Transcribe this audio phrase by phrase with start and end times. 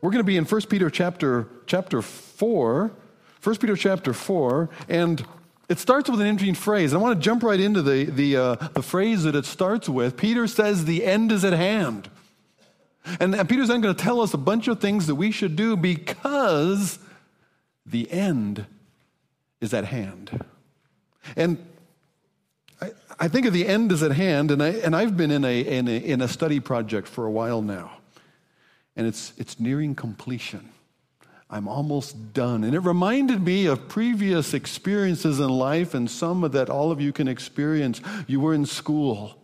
[0.00, 2.90] We're going to be in 1 Peter chapter, chapter 4.
[3.42, 5.24] 1 Peter chapter 4, and
[5.70, 6.92] it starts with an interesting phrase.
[6.92, 10.16] I want to jump right into the, the, uh, the phrase that it starts with.
[10.16, 12.10] Peter says, The end is at hand.
[13.18, 15.56] And, and Peter's then going to tell us a bunch of things that we should
[15.56, 16.98] do because
[17.86, 18.66] the end
[19.60, 20.44] is at hand.
[21.34, 21.64] And
[23.18, 25.60] I, think of the end is at hand, and, I, and I've been in a,
[25.60, 27.98] in, a, in a study project for a while now,
[28.96, 30.70] and it's, it's nearing completion.
[31.48, 32.62] I'm almost done.
[32.62, 37.12] And it reminded me of previous experiences in life and some that all of you
[37.12, 38.00] can experience.
[38.28, 39.36] You were in school,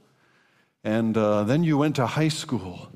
[0.84, 2.88] and uh, then you went to high school.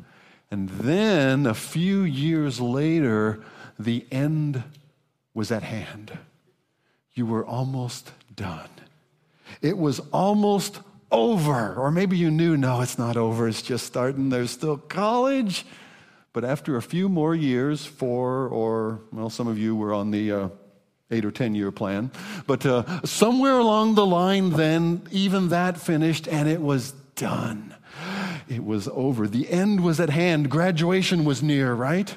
[0.51, 3.43] And then a few years later,
[3.79, 4.63] the end
[5.35, 6.17] was at hand.
[7.15, 8.69] You were almost done.
[9.61, 11.75] It was almost over.
[11.75, 14.29] Or maybe you knew, no, it's not over, it's just starting.
[14.29, 15.67] There's still college.
[16.33, 20.33] But after a few more years, four or, well, some of you were on the
[20.33, 20.49] uh,
[21.11, 22.11] eight or 10 year plan,
[22.47, 27.75] but uh, somewhere along the line, then even that finished and it was done.
[28.49, 29.27] It was over.
[29.27, 30.51] The end was at hand.
[30.51, 32.15] Graduation was near, right?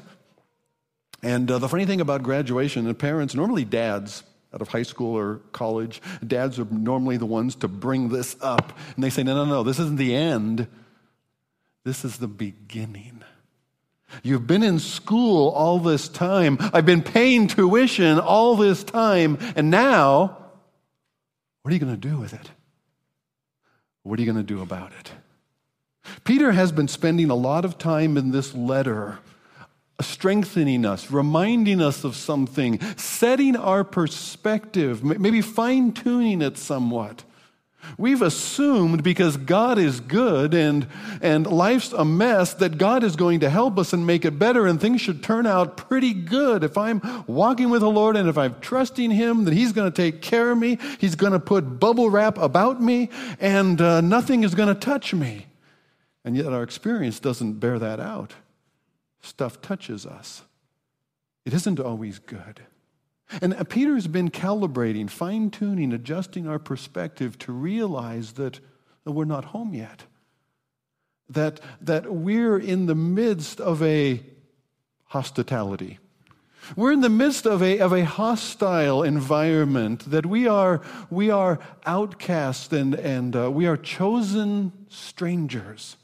[1.21, 5.17] And uh, the funny thing about graduation, the parents, normally dads, out of high school
[5.17, 8.77] or college, dads are normally the ones to bring this up.
[8.95, 10.67] And they say, no, no, no, this isn't the end.
[11.83, 13.23] This is the beginning.
[14.21, 16.57] You've been in school all this time.
[16.59, 19.37] I've been paying tuition all this time.
[19.55, 20.37] And now,
[21.61, 22.51] what are you going to do with it?
[24.03, 25.11] What are you going to do about it?
[26.23, 29.19] Peter has been spending a lot of time in this letter
[30.01, 37.23] strengthening us, reminding us of something, setting our perspective, maybe fine tuning it somewhat.
[37.97, 40.87] We've assumed because God is good and,
[41.21, 44.65] and life's a mess that God is going to help us and make it better,
[44.67, 46.63] and things should turn out pretty good.
[46.63, 49.95] If I'm walking with the Lord and if I'm trusting Him, that He's going to
[49.95, 53.09] take care of me, He's going to put bubble wrap about me,
[53.39, 55.45] and uh, nothing is going to touch me.
[56.25, 58.33] And yet our experience doesn't bear that out.
[59.21, 60.43] Stuff touches us,
[61.45, 62.61] it isn't always good.
[63.41, 68.59] And uh, Peter's been calibrating, fine tuning, adjusting our perspective to realize that
[69.05, 70.03] we're not home yet.
[71.29, 74.21] That, that we're in the midst of a
[75.05, 75.99] hospitality.
[76.75, 81.59] We're in the midst of a, of a hostile environment, that we are, we are
[81.85, 85.97] outcast and, and uh, we are chosen strangers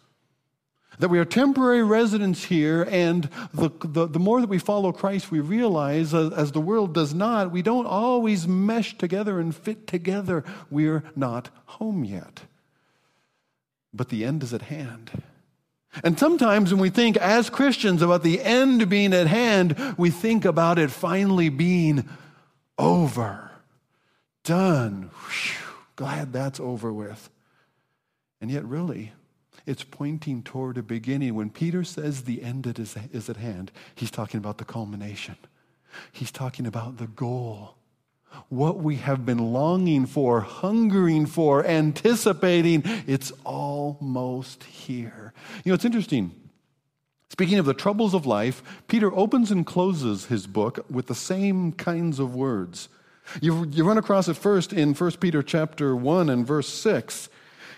[1.00, 5.32] that we are temporary residents here, and the, the, the, more that we follow Christ,
[5.32, 9.88] we realize, as, as the world does not, we don't always mesh together and fit
[9.88, 10.44] together.
[10.70, 12.42] We're not home yet.
[13.94, 15.24] But the end is at hand.
[16.04, 20.44] And sometimes when we think as Christians about the end being at hand, we think
[20.44, 22.08] about it finally being
[22.78, 23.52] over,
[24.44, 25.10] done.
[25.14, 27.30] Whew, glad that's over with.
[28.42, 29.14] And yet, really,
[29.69, 31.35] it's pointing toward a beginning.
[31.35, 35.35] When Peter says the end is, is at hand, he's talking about the culmination.
[36.12, 37.75] He's talking about the goal.
[38.50, 45.34] What we have been longing for, hungering for, anticipating, it's almost here.
[45.63, 46.36] You know, it's interesting.
[47.30, 51.74] Speaking of the troubles of life, Peter opens and closes his book with the same
[51.74, 52.90] kinds of words.
[53.40, 57.30] You, you run across it first in 1 Peter chapter 1 and verse 6.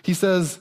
[0.04, 0.60] He says,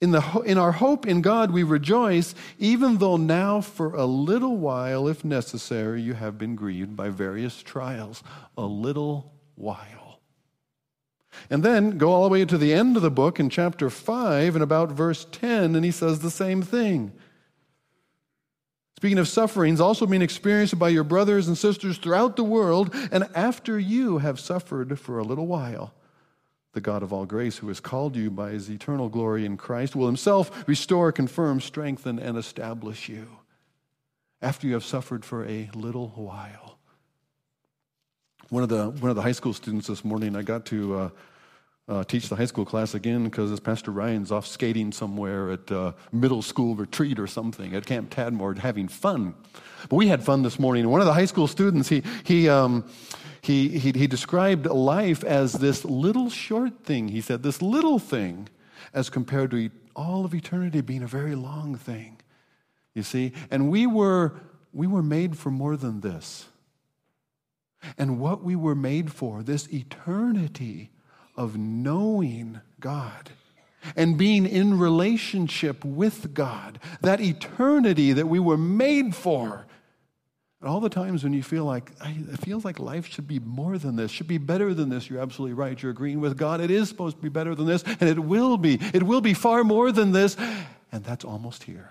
[0.00, 4.56] in, the, in our hope in God, we rejoice, even though now, for a little
[4.56, 8.22] while, if necessary, you have been grieved by various trials.
[8.56, 10.20] A little while.
[11.50, 14.54] And then go all the way to the end of the book in chapter 5
[14.54, 17.12] and about verse 10, and he says the same thing.
[18.96, 23.28] Speaking of sufferings, also being experienced by your brothers and sisters throughout the world, and
[23.34, 25.92] after you have suffered for a little while
[26.72, 29.96] the God of all grace, who has called you by his eternal glory in Christ,
[29.96, 33.26] will himself restore, confirm, strengthen, and establish you
[34.40, 36.78] after you have suffered for a little while.
[38.50, 41.08] One of the, one of the high school students this morning, I got to uh,
[41.88, 45.92] uh, teach the high school class again because Pastor Ryan's off skating somewhere at uh,
[46.12, 49.34] middle school retreat or something at Camp Tadmor having fun.
[49.88, 50.88] But we had fun this morning.
[50.88, 52.84] One of the high school students, he, he, um,
[53.40, 57.08] he, he, he described life as this little short thing.
[57.08, 58.48] He said, this little thing
[58.92, 62.18] as compared to all of eternity being a very long thing.
[62.94, 63.32] You see?
[63.50, 64.34] And we were,
[64.72, 66.46] we were made for more than this.
[67.96, 70.90] And what we were made for, this eternity
[71.36, 73.30] of knowing God
[73.94, 79.67] and being in relationship with God, that eternity that we were made for,
[80.64, 83.94] all the times when you feel like, it feels like life should be more than
[83.94, 85.80] this, should be better than this, you're absolutely right.
[85.80, 86.60] You're agreeing with God.
[86.60, 88.78] It is supposed to be better than this, and it will be.
[88.92, 90.36] It will be far more than this.
[90.90, 91.90] And that's almost here.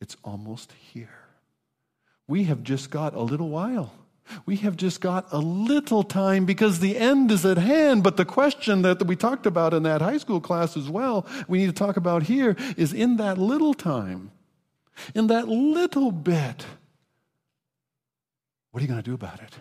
[0.00, 1.08] It's almost here.
[2.26, 3.94] We have just got a little while.
[4.46, 8.02] We have just got a little time because the end is at hand.
[8.02, 11.58] But the question that we talked about in that high school class as well, we
[11.58, 14.32] need to talk about here, is in that little time,
[15.14, 16.66] in that little bit,
[18.74, 19.54] what are you going to do about it?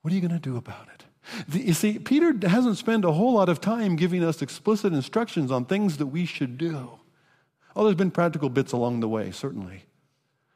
[0.00, 1.04] What are you going to do about it?
[1.46, 5.50] The, you see, Peter hasn't spent a whole lot of time giving us explicit instructions
[5.50, 6.98] on things that we should do.
[7.76, 9.84] Oh, there's been practical bits along the way, certainly.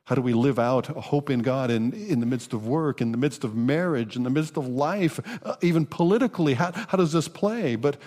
[0.04, 3.12] How do we live out hope in God in, in the midst of work, in
[3.12, 6.54] the midst of marriage, in the midst of life, uh, even politically?
[6.54, 7.76] How, how does this play?
[7.76, 7.98] But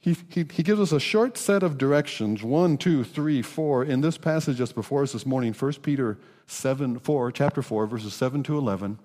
[0.00, 3.84] he, he, he, gives us a short set of directions one, two, three, four.
[3.84, 8.14] In this passage just before us this morning, 1 Peter 7, 4, chapter 4, verses
[8.14, 8.98] 7 to 11.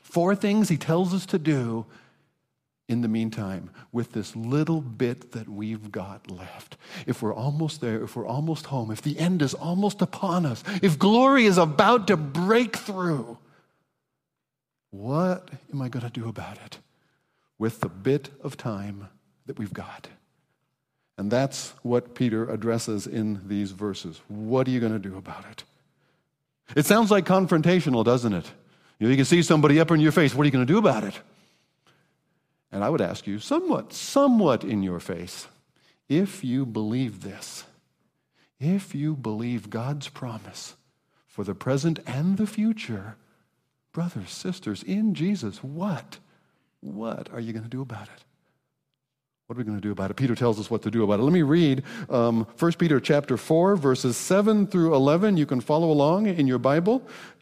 [0.00, 1.84] Four things he tells us to do
[2.88, 6.78] in the meantime with this little bit that we've got left.
[7.06, 10.64] If we're almost there, if we're almost home, if the end is almost upon us,
[10.80, 13.36] if glory is about to break through,
[14.90, 16.78] what am I going to do about it
[17.58, 19.08] with the bit of time
[19.46, 20.08] that we've got?
[21.18, 24.20] And that's what Peter addresses in these verses.
[24.28, 25.64] What are you going to do about it?
[26.76, 28.50] It sounds like confrontational, doesn't it?
[28.98, 30.34] You, know, you can see somebody up in your face.
[30.34, 31.20] What are you going to do about it?
[32.70, 35.48] And I would ask you, somewhat, somewhat in your face,
[36.08, 37.64] if you believe this,
[38.60, 40.74] if you believe God's promise
[41.26, 43.16] for the present and the future,
[43.92, 46.18] brothers, sisters, in Jesus, what,
[46.80, 48.24] what are you going to do about it?
[49.48, 50.14] What are we going to do about it?
[50.18, 51.22] Peter tells us what to do about it.
[51.22, 55.38] Let me read um, 1 Peter chapter 4, verses 7 through 11.
[55.38, 57.00] You can follow along in your Bible.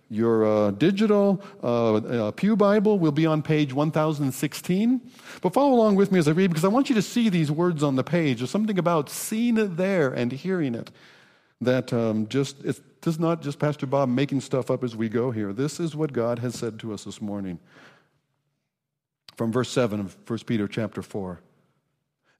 [0.08, 5.00] Your uh, digital uh, uh, Pew Bible will be on page 1016.
[5.42, 7.50] But follow along with me as I read because I want you to see these
[7.50, 8.38] words on the page.
[8.38, 10.92] There's something about seeing it there and hearing it
[11.60, 15.08] that um, just, it's, this is not just Pastor Bob making stuff up as we
[15.08, 15.52] go here.
[15.52, 17.58] This is what God has said to us this morning.
[19.34, 21.40] From verse 7 of 1 Peter chapter 4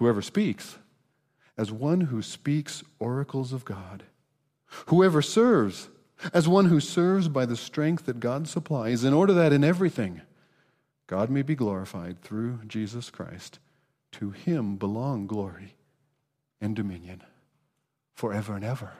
[0.00, 0.78] Whoever speaks,
[1.58, 4.04] as one who speaks oracles of God.
[4.86, 5.90] Whoever serves,
[6.32, 10.22] as one who serves by the strength that God supplies, in order that in everything
[11.06, 13.58] God may be glorified through Jesus Christ.
[14.12, 15.74] To him belong glory
[16.62, 17.22] and dominion
[18.14, 18.92] forever and ever.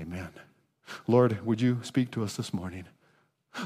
[0.00, 0.30] Amen.
[1.06, 2.86] Lord, would you speak to us this morning?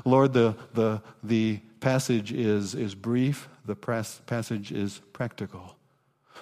[0.05, 5.79] Lord, the, the, the passage is, is brief, the passage is practical.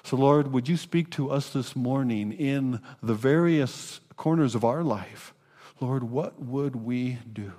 [0.02, 4.82] So, Lord, would you speak to us this morning in the various corners of our
[4.82, 5.34] life?
[5.80, 7.52] Lord, what would we do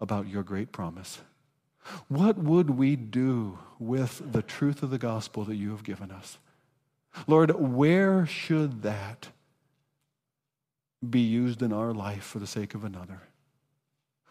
[0.00, 1.20] about your great promise?
[2.08, 6.38] What would we do with the truth of the gospel that you have given us?
[7.26, 9.28] Lord, where should that
[11.08, 13.22] be used in our life for the sake of another?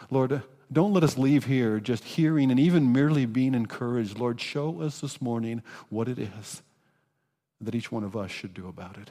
[0.09, 4.17] Lord, don't let us leave here just hearing and even merely being encouraged.
[4.17, 6.61] Lord, show us this morning what it is
[7.61, 9.09] that each one of us should do about it.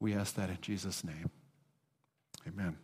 [0.00, 1.30] We ask that in Jesus' name.
[2.46, 2.76] Amen.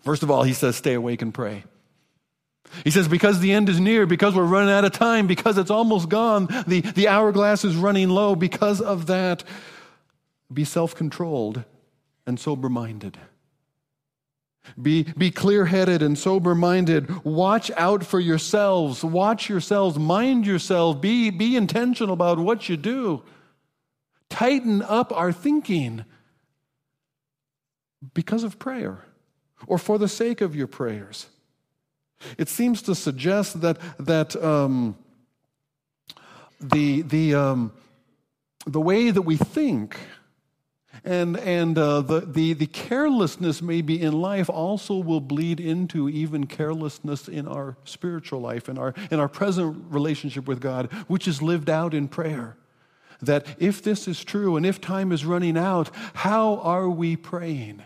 [0.00, 1.64] First of all, he says, stay awake and pray.
[2.82, 5.70] He says, because the end is near, because we're running out of time, because it's
[5.70, 9.44] almost gone, the, the hourglass is running low, because of that,
[10.52, 11.64] be self controlled
[12.26, 13.18] and sober minded.
[14.80, 17.24] Be, be clear headed and sober minded.
[17.24, 19.04] Watch out for yourselves.
[19.04, 19.98] Watch yourselves.
[19.98, 20.98] Mind yourselves.
[21.00, 23.22] Be, be intentional about what you do.
[24.30, 26.04] Tighten up our thinking
[28.14, 29.04] because of prayer
[29.66, 31.26] or for the sake of your prayers.
[32.38, 34.96] It seems to suggest that, that um,
[36.60, 37.72] the, the, um,
[38.66, 39.98] the way that we think
[41.04, 46.46] and, and uh, the, the, the carelessness maybe in life also will bleed into even
[46.46, 51.42] carelessness in our spiritual life, in our, in our present relationship with God, which is
[51.42, 52.56] lived out in prayer.
[53.20, 57.82] That if this is true and if time is running out, how are we praying?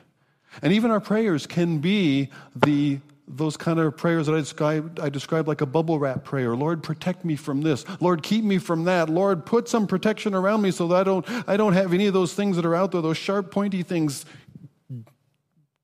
[0.62, 5.08] And even our prayers can be the those kind of prayers that I describe, I
[5.08, 6.56] describe like a bubble wrap prayer.
[6.56, 7.84] Lord, protect me from this.
[8.00, 9.08] Lord, keep me from that.
[9.08, 12.14] Lord, put some protection around me so that I don't, I don't have any of
[12.14, 14.24] those things that are out there, those sharp, pointy things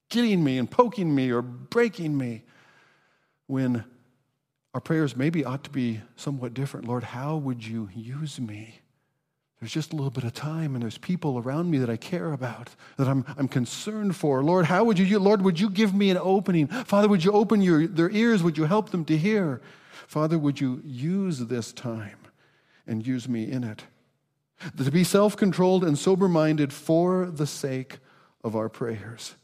[0.09, 2.43] getting me and poking me or breaking me.
[3.47, 3.85] When
[4.73, 6.89] our prayers maybe ought to be somewhat different.
[6.89, 8.81] Lord, how would you use me?
[9.65, 12.35] There's just a little bit of time, and there's people around me that I care
[12.35, 12.69] about,
[12.99, 14.45] that I'm, I'm concerned for.
[14.45, 16.67] Lord, how would you, Lord, would you give me an opening?
[16.67, 18.43] Father, would you open your, their ears?
[18.43, 19.63] Would you help them to hear?
[20.07, 22.19] Father, would you use this time
[22.87, 23.85] and use me in it?
[24.77, 28.01] To be self controlled and sober minded for the sake
[28.43, 29.35] of our prayers.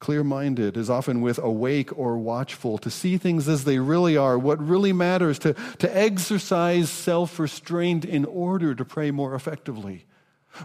[0.00, 4.38] Clear minded is often with awake or watchful, to see things as they really are,
[4.38, 10.06] what really matters, to, to exercise self restraint in order to pray more effectively.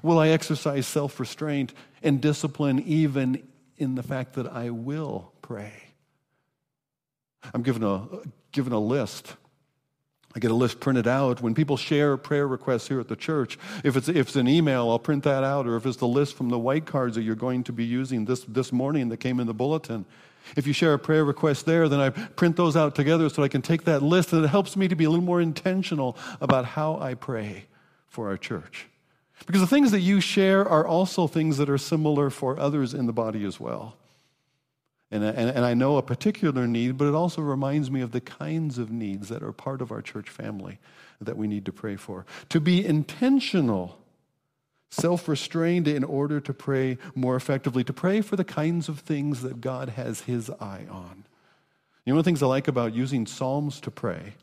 [0.04, 5.74] Will I exercise self restraint and discipline even in the fact that I will pray?
[7.54, 8.08] I'm given a,
[8.52, 9.36] given a list
[10.36, 11.42] I get a list printed out.
[11.42, 14.90] When people share prayer requests here at the church, if it's, if it's an email,
[14.90, 17.36] I'll print that out, or if it's the list from the white cards that you're
[17.36, 20.06] going to be using this, this morning that came in the bulletin.
[20.56, 23.48] If you share a prayer request there, then I print those out together so I
[23.48, 26.66] can take that list, and it helps me to be a little more intentional about
[26.66, 27.66] how I pray
[28.08, 28.88] for our church.
[29.46, 33.06] Because the things that you share are also things that are similar for others in
[33.06, 33.96] the body as well.
[35.12, 38.22] And, and, and I know a particular need, but it also reminds me of the
[38.22, 40.78] kinds of needs that are part of our church family
[41.20, 42.26] that we need to pray for.
[42.50, 43.98] To be intentional,
[44.92, 49.42] self restrained in order to pray more effectively, to pray for the kinds of things
[49.42, 51.26] that God has His eye on.
[52.06, 54.36] You know, one of the things I like about using Psalms to pray,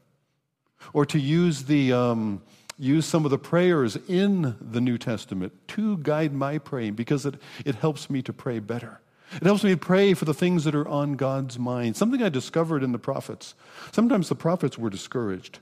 [0.93, 1.93] or to use the.
[1.93, 2.43] Um,
[2.79, 7.37] use some of the prayers in the New Testament to guide my praying because it,
[7.65, 9.01] it helps me to pray better.
[9.35, 11.97] It helps me pray for the things that are on God's mind.
[11.97, 13.55] Something I discovered in the prophets.
[13.93, 15.59] Sometimes the prophets were discouraged.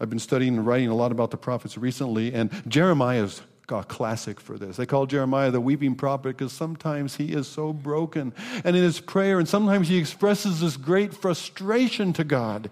[0.00, 4.40] I've been studying and writing a lot about the prophets recently, and Jeremiah's a classic
[4.40, 4.76] for this.
[4.76, 8.32] They call Jeremiah the weeping prophet because sometimes he is so broken.
[8.64, 12.70] And in his prayer, and sometimes he expresses this great frustration to God.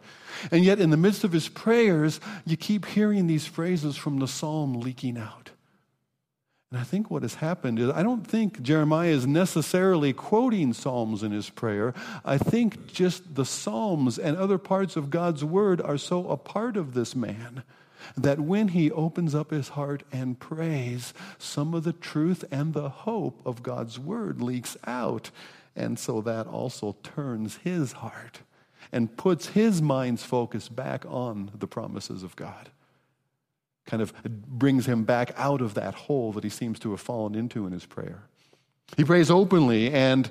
[0.51, 4.29] And yet, in the midst of his prayers, you keep hearing these phrases from the
[4.29, 5.51] psalm leaking out.
[6.73, 11.25] And I think what has happened is, I don't think Jeremiah is necessarily quoting Psalms
[11.25, 11.93] in his prayer.
[12.25, 16.77] I think just the Psalms and other parts of God's Word are so a part
[16.77, 17.65] of this man
[18.17, 22.89] that when he opens up his heart and prays, some of the truth and the
[22.89, 25.33] hope of God's Word leaks out.
[25.75, 28.43] And so that also turns his heart
[28.93, 32.71] and puts his mind's focus back on the promises of God
[33.91, 37.35] kind of brings him back out of that hole that he seems to have fallen
[37.35, 38.23] into in his prayer.
[38.97, 40.31] He prays openly and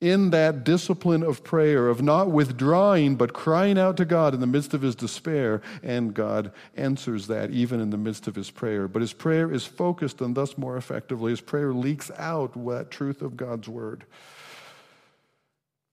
[0.00, 4.46] in that discipline of prayer, of not withdrawing, but crying out to God in the
[4.46, 8.88] midst of his despair, and God answers that even in the midst of his prayer.
[8.88, 11.30] But his prayer is focused and thus more effectively.
[11.32, 14.04] His prayer leaks out that truth of God's word.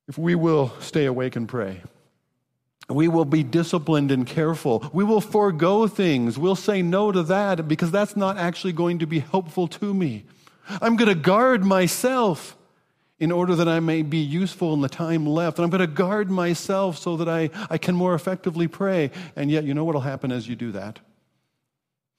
[0.10, 1.82] If we will stay awake and pray,
[2.90, 4.90] we will be disciplined and careful.
[4.94, 6.38] We will forego things.
[6.38, 10.26] We'll say no to that because that's not actually going to be helpful to me.
[10.82, 12.58] I'm going to guard myself
[13.20, 15.58] in order that I may be useful in the time left.
[15.58, 19.12] And I'm going to guard myself so that I, I can more effectively pray.
[19.36, 21.00] And yet, you know what will happen as you do that?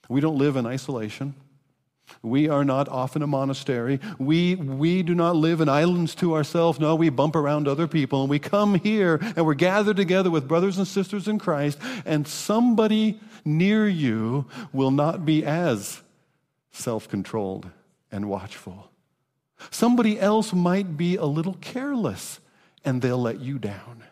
[0.08, 1.34] We don't live in isolation.
[2.22, 4.00] We are not off in a monastery.
[4.18, 6.80] We, we do not live in islands to ourselves.
[6.80, 8.22] No, we bump around other people.
[8.22, 12.26] And we come here and we're gathered together with brothers and sisters in Christ, and
[12.26, 16.02] somebody near you will not be as
[16.72, 17.68] self controlled
[18.10, 18.90] and watchful.
[19.70, 22.40] Somebody else might be a little careless
[22.84, 24.02] and they'll let you down.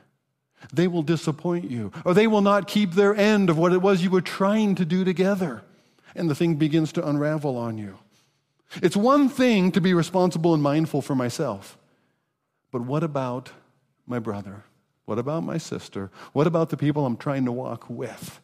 [0.73, 4.03] They will disappoint you, or they will not keep their end of what it was
[4.03, 5.63] you were trying to do together
[6.15, 7.99] and the thing begins to unravel on you.
[8.83, 11.77] It's one thing to be responsible and mindful for myself,
[12.71, 13.51] but what about
[14.07, 14.65] my brother?
[15.05, 16.11] What about my sister?
[16.33, 18.41] What about the people I'm trying to walk with?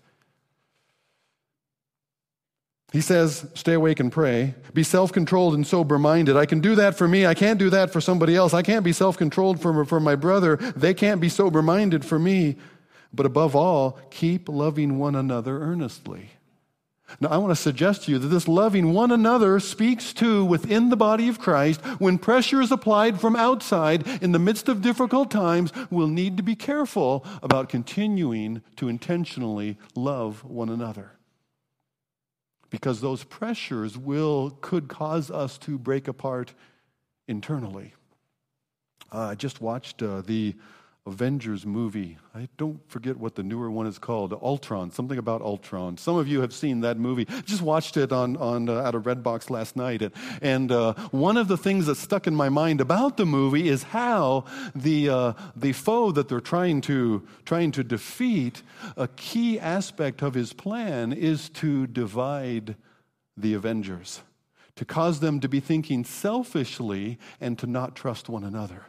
[2.93, 4.55] He says, stay awake and pray.
[4.73, 6.37] Be self controlled and sober minded.
[6.37, 7.27] I can do that for me.
[7.27, 8.55] I can't do that for somebody else.
[8.55, 10.57] I can't be self controlled for, for my brother.
[10.57, 12.57] They can't be sober minded for me.
[13.13, 16.31] But above all, keep loving one another earnestly.
[17.21, 20.91] Now, I want to suggest to you that this loving one another speaks to within
[20.91, 21.81] the body of Christ.
[21.99, 26.43] When pressure is applied from outside in the midst of difficult times, we'll need to
[26.43, 31.13] be careful about continuing to intentionally love one another.
[32.71, 36.53] Because those pressures will, could cause us to break apart
[37.27, 37.95] internally.
[39.11, 40.55] Uh, I just watched uh, the
[41.09, 42.19] Avengers movie.
[42.35, 44.33] I don't forget what the newer one is called.
[44.35, 45.97] Ultron, something about Ultron.
[45.97, 47.25] Some of you have seen that movie.
[47.47, 50.03] Just watched it on, on uh, at a Redbox last night.
[50.03, 50.13] And,
[50.43, 53.83] and uh, one of the things that stuck in my mind about the movie is
[53.83, 58.63] how the, uh, the foe that they're trying to, trying to defeat,
[58.97, 62.77] a key aspect of his plan is to divide
[63.37, 64.21] the Avengers,
[64.77, 68.85] to cause them to be thinking selfishly and to not trust one another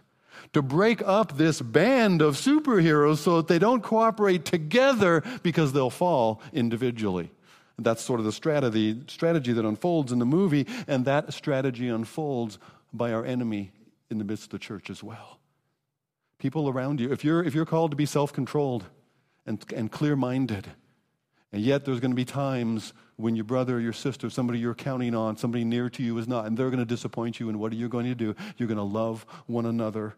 [0.53, 5.89] to break up this band of superheroes so that they don't cooperate together because they'll
[5.89, 7.31] fall individually.
[7.77, 12.60] That's sort of the strategy, strategy that unfolds in the movie, and that strategy unfolds
[12.93, 13.72] by our enemy
[14.10, 15.39] in the midst of the church as well.
[16.39, 18.86] People around you, if you're, if you're called to be self controlled
[19.46, 20.67] and, and clear minded,
[21.51, 24.75] and yet there's going to be times when your brother or your sister, somebody you're
[24.75, 27.60] counting on, somebody near to you is not, and they're going to disappoint you, and
[27.60, 28.36] what are you going to do?
[28.58, 30.15] You're going to love one another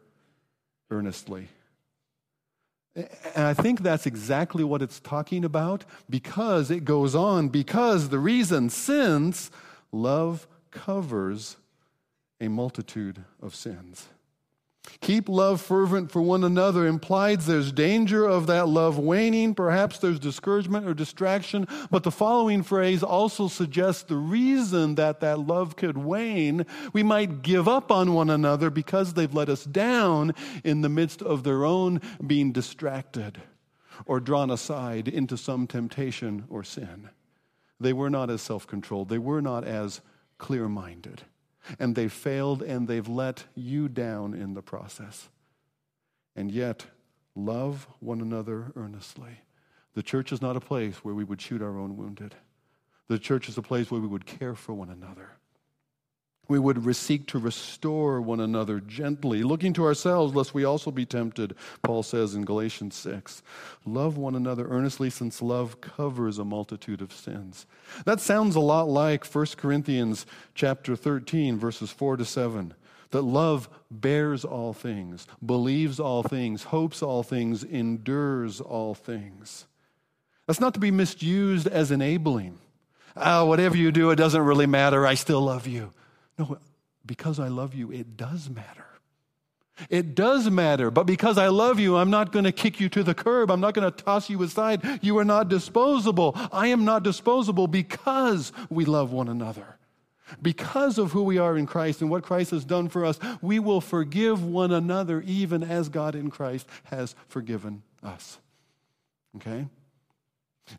[0.91, 1.47] earnestly.
[2.93, 8.19] And I think that's exactly what it's talking about because it goes on, because the
[8.19, 9.49] reason, since
[9.93, 11.55] love covers
[12.41, 14.07] a multitude of sins.
[15.01, 19.53] Keep love fervent for one another implies there's danger of that love waning.
[19.53, 21.67] Perhaps there's discouragement or distraction.
[21.91, 26.65] But the following phrase also suggests the reason that that love could wane.
[26.93, 30.33] We might give up on one another because they've let us down
[30.63, 33.41] in the midst of their own being distracted
[34.05, 37.09] or drawn aside into some temptation or sin.
[37.79, 40.01] They were not as self controlled, they were not as
[40.37, 41.23] clear minded
[41.79, 45.29] and they've failed and they've let you down in the process.
[46.35, 46.85] And yet,
[47.35, 49.41] love one another earnestly.
[49.93, 52.35] The church is not a place where we would shoot our own wounded.
[53.07, 55.31] The church is a place where we would care for one another.
[56.51, 61.05] We would seek to restore one another gently, looking to ourselves lest we also be
[61.05, 63.41] tempted, Paul says in Galatians 6.
[63.85, 67.65] Love one another earnestly, since love covers a multitude of sins.
[68.03, 72.73] That sounds a lot like 1 Corinthians chapter 13, verses 4 to 7
[73.11, 79.67] that love bears all things, believes all things, hopes all things, endures all things.
[80.47, 82.57] That's not to be misused as enabling.
[83.15, 85.07] Oh, whatever you do, it doesn't really matter.
[85.07, 85.93] I still love you.
[86.41, 86.57] No,
[87.05, 88.87] because I love you, it does matter.
[89.89, 93.03] It does matter, but because I love you, I'm not going to kick you to
[93.03, 93.51] the curb.
[93.51, 94.81] I'm not going to toss you aside.
[95.03, 96.35] You are not disposable.
[96.51, 99.77] I am not disposable because we love one another.
[100.41, 103.59] Because of who we are in Christ and what Christ has done for us, we
[103.59, 108.39] will forgive one another even as God in Christ has forgiven us.
[109.35, 109.67] Okay?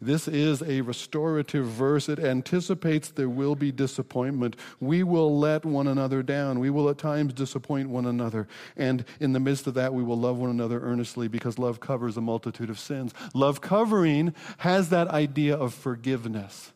[0.00, 2.08] This is a restorative verse.
[2.08, 4.56] It anticipates there will be disappointment.
[4.80, 6.58] We will let one another down.
[6.58, 8.48] We will at times disappoint one another.
[8.76, 12.16] And in the midst of that, we will love one another earnestly because love covers
[12.16, 13.12] a multitude of sins.
[13.34, 16.72] Love covering has that idea of forgiveness.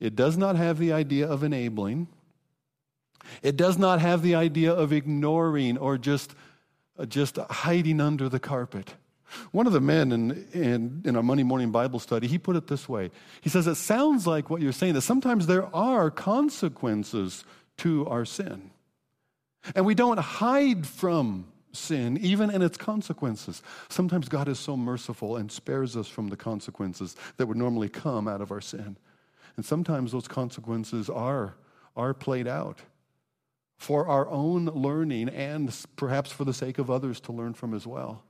[0.00, 2.08] It does not have the idea of enabling,
[3.42, 6.34] it does not have the idea of ignoring or just,
[7.08, 8.94] just hiding under the carpet.
[9.50, 12.66] One of the men in, in, in, our Monday morning Bible study, he put it
[12.66, 13.10] this way.
[13.40, 17.44] He says, It sounds like what you're saying, that sometimes there are consequences
[17.78, 18.70] to our sin.
[19.74, 23.62] And we don't hide from sin, even in its consequences.
[23.88, 28.28] Sometimes God is so merciful and spares us from the consequences that would normally come
[28.28, 28.96] out of our sin.
[29.56, 31.54] And sometimes those consequences are,
[31.96, 32.80] are played out
[33.76, 37.86] for our own learning and perhaps for the sake of others to learn from as
[37.86, 38.22] well.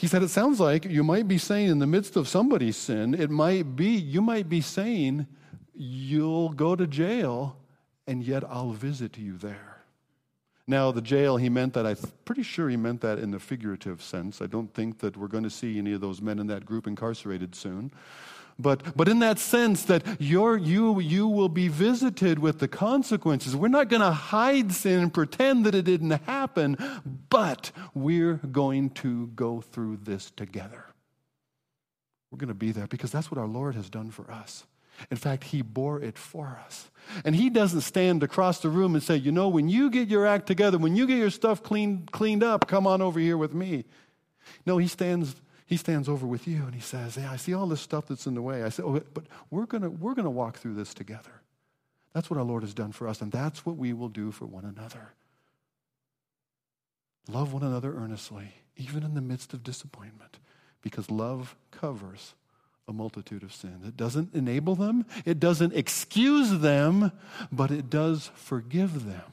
[0.00, 3.14] He said, It sounds like you might be saying in the midst of somebody's sin,
[3.14, 5.26] it might be, you might be saying,
[5.74, 7.56] You'll go to jail,
[8.06, 9.76] and yet I'll visit you there.
[10.66, 14.02] Now, the jail, he meant that, I'm pretty sure he meant that in the figurative
[14.02, 14.42] sense.
[14.42, 16.88] I don't think that we're going to see any of those men in that group
[16.88, 17.92] incarcerated soon.
[18.58, 23.54] But, but in that sense that you you, you will be visited with the consequences.
[23.54, 26.78] We're not going to hide sin and pretend that it didn't happen,
[27.28, 30.86] but we're going to go through this together.
[32.30, 34.64] We're going to be there because that's what our Lord has done for us.
[35.10, 36.90] In fact, He bore it for us.
[37.24, 40.26] And He doesn't stand across the room and say, you know, when you get your
[40.26, 43.52] act together, when you get your stuff cleaned, cleaned up, come on over here with
[43.52, 43.84] me.
[44.64, 47.66] No, He stands he stands over with you and he says, Yeah, I see all
[47.66, 48.62] this stuff that's in the way.
[48.62, 51.42] I say, Oh, but we're going we're to walk through this together.
[52.14, 54.46] That's what our Lord has done for us, and that's what we will do for
[54.46, 55.12] one another.
[57.28, 60.38] Love one another earnestly, even in the midst of disappointment,
[60.80, 62.34] because love covers
[62.88, 63.86] a multitude of sins.
[63.86, 67.12] It doesn't enable them, it doesn't excuse them,
[67.52, 69.32] but it does forgive them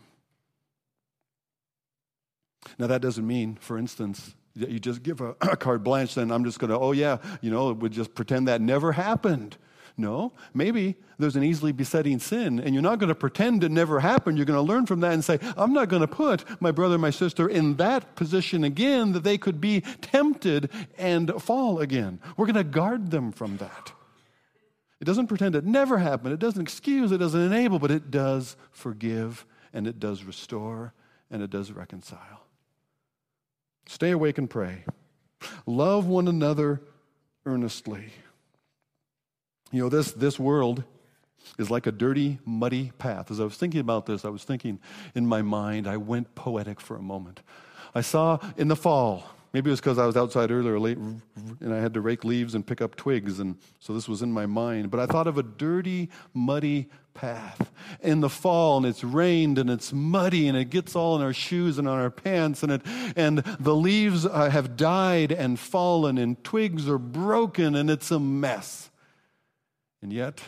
[2.78, 6.44] Now, that doesn't mean, for instance, you just give a, a carte blanche, then I'm
[6.44, 9.58] just going to, oh, yeah, you know, we just pretend that never happened.
[9.96, 14.00] No, maybe there's an easily besetting sin, and you're not going to pretend it never
[14.00, 14.38] happened.
[14.38, 16.96] You're going to learn from that and say, I'm not going to put my brother,
[16.96, 22.20] and my sister in that position again that they could be tempted and fall again.
[22.38, 23.92] We're going to guard them from that.
[25.00, 28.56] It doesn't pretend it never happened, it doesn't excuse, it doesn't enable, but it does
[28.72, 30.94] forgive, and it does restore,
[31.30, 32.43] and it does reconcile.
[33.86, 34.84] Stay awake and pray.
[35.66, 36.82] Love one another
[37.46, 38.12] earnestly.
[39.72, 40.84] You know, this, this world
[41.58, 43.32] is like a dirty, muddy path.
[43.32, 44.80] As I was thinking about this, I was thinking
[45.14, 47.42] in my mind, I went poetic for a moment.
[47.94, 51.22] I saw in the fall, maybe it was because I was outside earlier late and
[51.74, 54.46] I had to rake leaves and pick up twigs, and so this was in my
[54.46, 54.92] mind.
[54.92, 59.70] But I thought of a dirty, muddy path in the fall, and it's rained and
[59.70, 62.82] it's muddy, and it gets all in our shoes and on our pants, and, it,
[63.16, 68.20] and the leaves uh, have died and fallen, and twigs are broken, and it's a
[68.20, 68.90] mess.
[70.02, 70.42] And yet,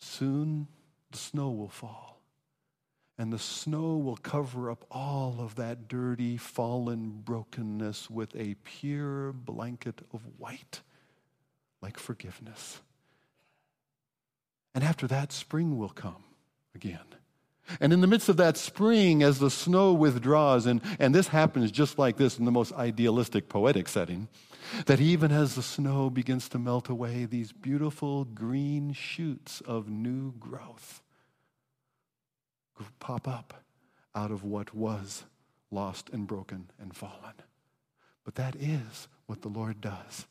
[0.00, 0.66] soon
[1.10, 2.03] the snow will fall.
[3.16, 9.32] And the snow will cover up all of that dirty, fallen brokenness with a pure
[9.32, 10.80] blanket of white,
[11.80, 12.80] like forgiveness.
[14.74, 16.24] And after that, spring will come
[16.74, 16.98] again.
[17.80, 21.70] And in the midst of that spring, as the snow withdraws, and, and this happens
[21.70, 24.28] just like this in the most idealistic poetic setting,
[24.86, 30.32] that even as the snow begins to melt away, these beautiful green shoots of new
[30.32, 31.03] growth
[32.98, 33.62] pop up
[34.14, 35.24] out of what was
[35.70, 37.34] lost and broken and fallen.
[38.24, 40.26] But that is what the Lord does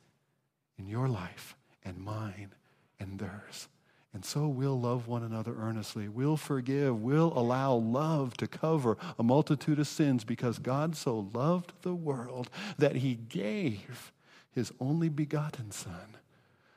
[0.77, 2.53] in your life and mine
[2.99, 3.67] and theirs.
[4.13, 6.07] And so we'll love one another earnestly.
[6.07, 7.01] We'll forgive.
[7.01, 12.49] We'll allow love to cover a multitude of sins because God so loved the world
[12.77, 14.11] that he gave
[14.51, 16.17] his only begotten Son,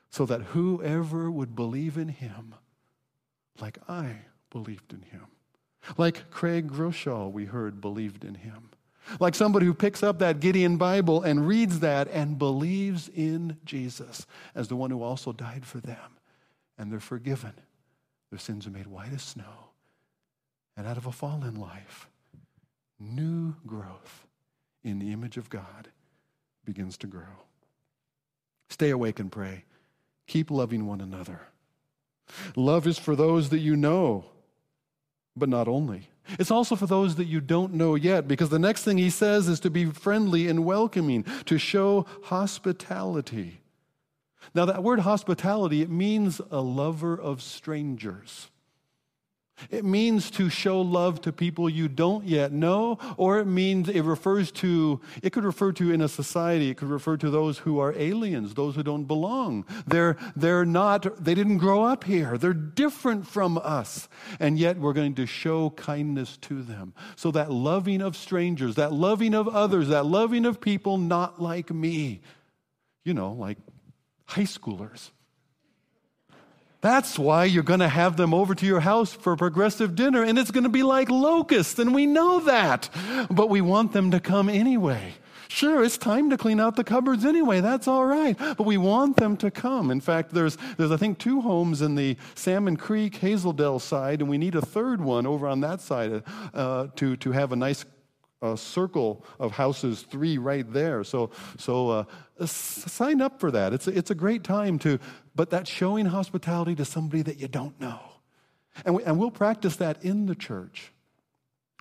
[0.08, 2.54] so that whoever would believe in him,
[3.60, 5.26] like I believed in him,
[5.96, 8.70] like Craig Groeschel, we heard, believed in him,
[9.20, 14.26] like somebody who picks up that Gideon Bible and reads that and believes in Jesus
[14.54, 16.18] as the one who also died for them,
[16.76, 17.52] and they're forgiven.
[18.30, 19.70] Their sins are made white as snow.
[20.76, 22.08] And out of a fallen life,
[22.98, 24.26] new growth
[24.84, 25.88] in the image of God
[26.64, 27.44] begins to grow.
[28.68, 29.64] Stay awake and pray.
[30.26, 31.40] Keep loving one another.
[32.56, 34.24] Love is for those that you know,
[35.36, 36.08] but not only.
[36.38, 39.46] It's also for those that you don't know yet, because the next thing he says
[39.48, 43.60] is to be friendly and welcoming, to show hospitality.
[44.54, 48.50] Now, that word hospitality, it means a lover of strangers.
[49.70, 54.02] It means to show love to people you don't yet know, or it means it
[54.02, 57.78] refers to, it could refer to in a society, it could refer to those who
[57.78, 59.64] are aliens, those who don't belong.
[59.86, 62.36] They're, they're not, they didn't grow up here.
[62.36, 64.08] They're different from us.
[64.38, 66.92] And yet we're going to show kindness to them.
[67.16, 71.72] So that loving of strangers, that loving of others, that loving of people not like
[71.72, 72.20] me,
[73.04, 73.58] you know, like
[74.26, 75.10] high schoolers
[76.80, 80.22] that's why you're going to have them over to your house for a progressive dinner,
[80.22, 82.88] and it's going to be like locusts, and we know that.
[83.30, 85.14] But we want them to come anyway.
[85.48, 87.60] Sure, it's time to clean out the cupboards anyway.
[87.60, 88.36] That's all right.
[88.38, 89.90] But we want them to come.
[89.90, 94.28] In fact, there's, there's I think, two homes in the Salmon Creek, Hazeldale side, and
[94.28, 97.84] we need a third one over on that side uh, to, to have a nice
[98.42, 101.02] a circle of houses, three right there.
[101.04, 103.72] So, so uh, sign up for that.
[103.72, 104.98] It's a, it's a great time to,
[105.36, 108.00] but that's showing hospitality to somebody that you don't know.
[108.84, 110.92] And, we, and we'll practice that in the church.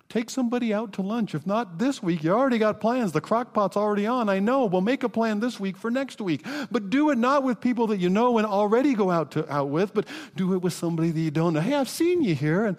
[0.08, 1.34] Take somebody out to lunch.
[1.34, 3.10] If not this week, you already got plans.
[3.10, 4.28] The crock pot's already on.
[4.28, 4.66] I know.
[4.66, 6.46] We'll make a plan this week for next week.
[6.70, 9.68] But do it not with people that you know and already go out to out
[9.70, 11.60] with, but do it with somebody that you don't know.
[11.60, 12.78] Hey, I've seen you here, and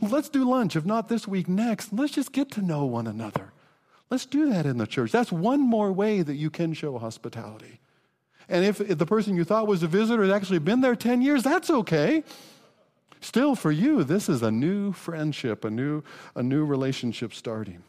[0.00, 0.74] Let's do lunch.
[0.76, 1.92] If not this week, next.
[1.92, 3.52] Let's just get to know one another.
[4.10, 5.12] Let's do that in the church.
[5.12, 7.80] That's one more way that you can show hospitality.
[8.48, 11.22] And if, if the person you thought was a visitor has actually been there 10
[11.22, 12.22] years, that's okay.
[13.20, 16.02] Still, for you, this is a new friendship, a new,
[16.34, 17.82] a new relationship starting.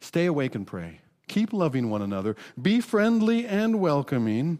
[0.00, 1.00] Stay awake and pray.
[1.28, 2.36] Keep loving one another.
[2.60, 4.58] Be friendly and welcoming.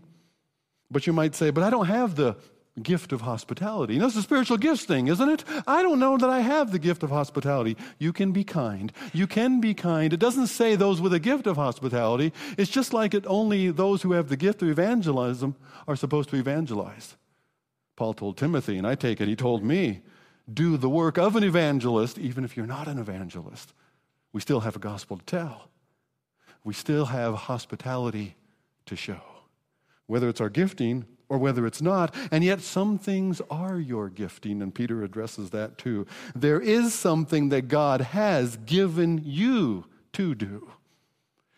[0.90, 2.36] But you might say, but I don't have the
[2.82, 3.98] gift of hospitality.
[3.98, 5.44] Know, it's a spiritual gifts thing, isn't it?
[5.66, 7.76] I don't know that I have the gift of hospitality.
[7.98, 8.92] You can be kind.
[9.12, 10.12] You can be kind.
[10.12, 12.32] It doesn't say those with a gift of hospitality.
[12.58, 15.56] It's just like it only those who have the gift of evangelism
[15.88, 17.16] are supposed to evangelize.
[17.96, 20.02] Paul told Timothy, and I take it he told me,
[20.52, 23.72] do the work of an evangelist, even if you're not an evangelist.
[24.32, 25.70] We still have a gospel to tell.
[26.62, 28.36] We still have hospitality
[28.84, 29.20] to show,
[30.06, 32.14] whether it's our gifting or whether it's not.
[32.30, 36.06] And yet, some things are your gifting, and Peter addresses that too.
[36.34, 40.70] There is something that God has given you to do.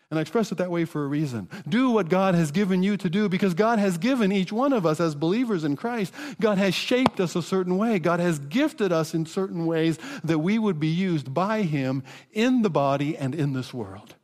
[0.09, 1.47] And I express it that way for a reason.
[1.67, 4.83] Do what God has given you to do because God has given each one of
[4.83, 6.13] us as believers in Christ.
[6.41, 7.99] God has shaped us a certain way.
[7.99, 12.63] God has gifted us in certain ways that we would be used by Him in
[12.63, 14.15] the body and in this world.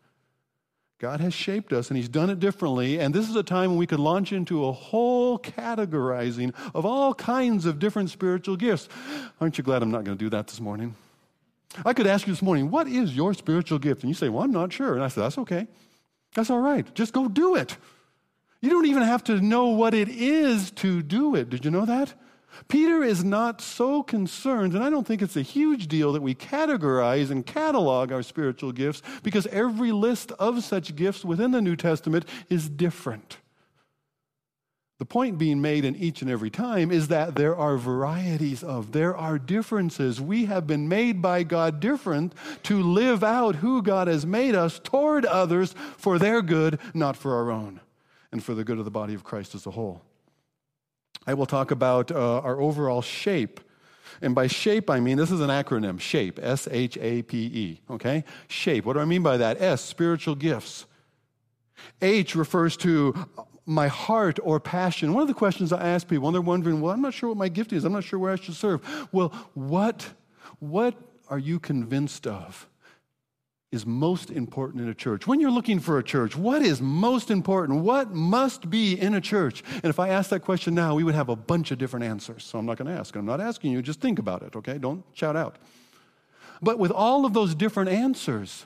[1.06, 3.00] God has shaped us and He's done it differently.
[3.00, 7.14] And this is a time when we could launch into a whole categorizing of all
[7.14, 8.90] kinds of different spiritual gifts.
[9.40, 10.96] Aren't you glad I'm not going to do that this morning?
[11.86, 14.02] I could ask you this morning, what is your spiritual gift?
[14.02, 14.96] And you say, well, I'm not sure.
[14.96, 15.68] And I said, that's okay.
[16.34, 16.92] That's all right.
[16.96, 17.78] Just go do it.
[18.62, 21.52] You don't even have to know what it is to do it.
[21.52, 22.16] Did you know that?
[22.68, 26.36] Peter is not so concerned, and I don't think it's a huge deal that we
[26.36, 31.76] categorize and catalog our spiritual gifts because every list of such gifts within the New
[31.76, 33.38] Testament is different.
[34.98, 38.94] The point being made in each and every time is that there are varieties of,
[38.94, 40.22] there are differences.
[40.22, 44.80] We have been made by God different to live out who God has made us
[44.80, 47.82] toward others for their good, not for our own,
[48.32, 50.02] and for the good of the body of Christ as a whole.
[51.28, 53.60] I will talk about uh, our overall shape.
[54.22, 57.82] And by shape, I mean this is an acronym SHAPE, S H A P E,
[57.90, 58.24] okay?
[58.48, 58.86] SHAPE.
[58.86, 59.62] What do I mean by that?
[59.62, 60.86] S, spiritual gifts.
[62.02, 63.14] H refers to
[63.66, 65.14] my heart or passion.
[65.14, 67.38] One of the questions I ask people when they're wondering, well, I'm not sure what
[67.38, 69.08] my gift is, I'm not sure where I should serve.
[69.12, 70.08] Well, what,
[70.60, 70.96] what
[71.30, 72.68] are you convinced of
[73.76, 75.28] is most important in a church?
[75.28, 77.82] When you're looking for a church, what is most important?
[77.82, 79.64] What must be in a church?
[79.74, 82.44] And if I ask that question now, we would have a bunch of different answers.
[82.44, 83.16] So I'm not going to ask.
[83.16, 84.78] I'm not asking you, just think about it, okay?
[84.78, 85.58] Don't shout out.
[86.62, 88.66] But with all of those different answers,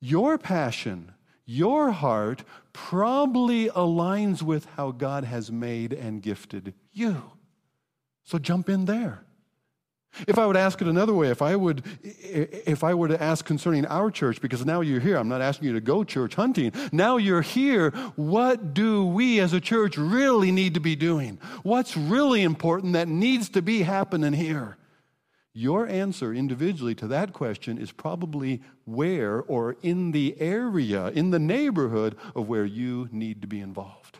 [0.00, 1.12] your passion,
[1.44, 7.30] your heart probably aligns with how God has made and gifted you.
[8.24, 9.24] So jump in there.
[10.28, 13.44] If I would ask it another way, if I would if I were to ask
[13.44, 16.72] concerning our church because now you're here, I'm not asking you to go church hunting.
[16.92, 21.38] Now you're here, what do we as a church really need to be doing?
[21.62, 24.76] What's really important that needs to be happening here?
[25.54, 31.38] Your answer individually to that question is probably where or in the area, in the
[31.38, 34.18] neighborhood of where you need to be involved.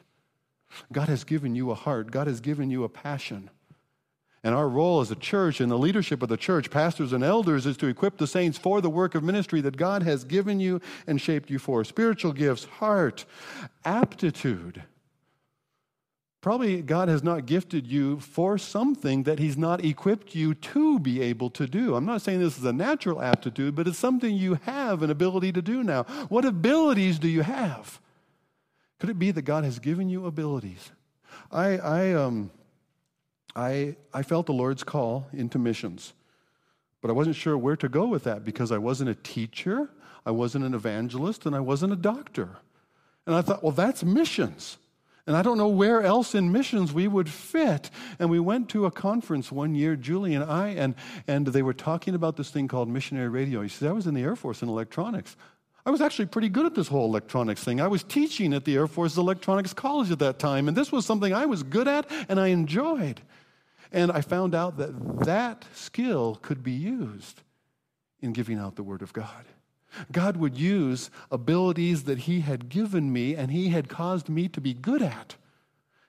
[0.90, 3.50] God has given you a heart, God has given you a passion.
[4.44, 7.64] And our role as a church and the leadership of the church, pastors and elders,
[7.64, 10.80] is to equip the saints for the work of ministry that God has given you
[11.06, 13.24] and shaped you for spiritual gifts, heart,
[13.84, 14.82] aptitude
[16.42, 21.22] Probably God has not gifted you for something that He's not equipped you to be
[21.22, 21.94] able to do.
[21.94, 25.52] I'm not saying this is a natural aptitude, but it's something you have an ability
[25.52, 26.02] to do now.
[26.28, 28.00] What abilities do you have?
[28.98, 30.90] Could it be that God has given you abilities?
[31.52, 32.50] I, I, um,
[33.54, 36.12] I, I felt the Lord's call into missions,
[37.00, 39.90] but I wasn't sure where to go with that because I wasn't a teacher,
[40.24, 42.56] I wasn't an evangelist, and I wasn't a doctor.
[43.26, 44.78] And I thought, well, that's missions.
[45.26, 47.90] And I don't know where else in missions we would fit.
[48.18, 50.94] And we went to a conference one year, Julie and I, and,
[51.28, 53.62] and they were talking about this thing called missionary radio.
[53.62, 55.36] He said, I was in the Air Force in electronics.
[55.84, 57.80] I was actually pretty good at this whole electronics thing.
[57.80, 61.06] I was teaching at the Air Force Electronics College at that time, and this was
[61.06, 63.20] something I was good at and I enjoyed.
[63.92, 67.42] And I found out that that skill could be used
[68.20, 69.44] in giving out the Word of God.
[70.10, 74.60] God would use abilities that He had given me and He had caused me to
[74.60, 75.36] be good at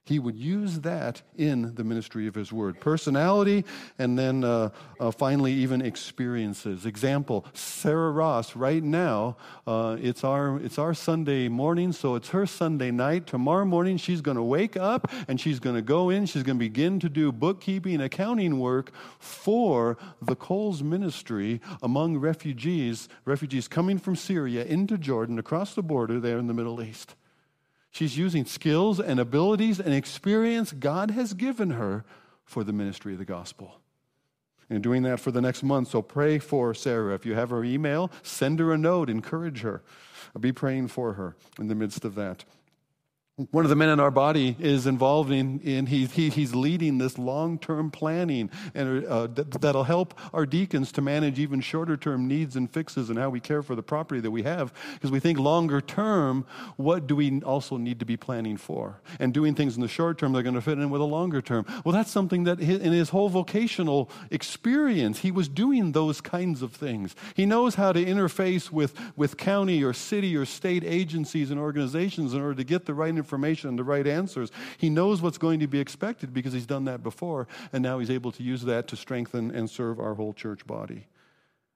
[0.06, 2.80] he would use that in the ministry of his word.
[2.82, 3.64] Personality,
[3.98, 6.86] and then uh, uh, finally, even experiences.
[6.86, 12.46] Example Sarah Ross, right now, uh, it's, our, it's our Sunday morning, so it's her
[12.46, 13.28] Sunday night.
[13.28, 16.58] Tomorrow morning, she's going to wake up and she's going to go in, she's going
[16.58, 23.98] to begin to do bookkeeping, accounting work for the Coles ministry among refugees, refugees coming
[23.98, 27.16] from Syria into Jordan across the border there in the Middle East.
[27.94, 32.04] She's using skills and abilities and experience God has given her
[32.44, 33.76] for the ministry of the gospel.
[34.68, 35.90] And doing that for the next month.
[35.90, 37.14] So pray for Sarah.
[37.14, 39.84] If you have her email, send her a note, encourage her.
[40.36, 42.46] I'll be praying for her in the midst of that.
[43.50, 47.00] One of the men in our body is involved in, in he, he, he's leading
[47.00, 49.26] this long term planning, and uh,
[49.60, 53.40] that'll help our deacons to manage even shorter term needs and fixes and how we
[53.40, 54.72] care for the property that we have.
[54.94, 59.02] Because we think longer term, what do we also need to be planning for?
[59.20, 61.42] And doing things in the short term, they're going to fit in with a longer
[61.42, 61.66] term.
[61.84, 66.72] Well, that's something that in his whole vocational experience, he was doing those kinds of
[66.72, 67.16] things.
[67.34, 72.36] He knows how to interface with, with county or city or state agencies and organizations
[72.36, 74.52] in order to get the right information and the right answers.
[74.78, 78.12] He knows what's going to be expected because he's done that before, and now he's
[78.12, 81.08] able to use that to strengthen and serve our whole church body.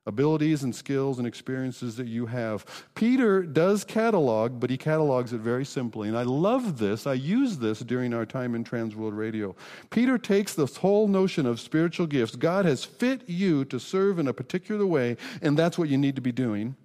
[0.06, 2.66] Abilities and skills and experiences that you have.
[2.96, 6.08] Peter does catalog, but he catalogs it very simply.
[6.08, 7.06] And I love this.
[7.06, 9.54] I use this during our time in Trans World Radio.
[9.90, 12.38] Peter takes this whole notion of spiritual gifts.
[12.38, 16.16] God has fit you to serve in a particular way, and that's what you need
[16.16, 16.78] to be doing.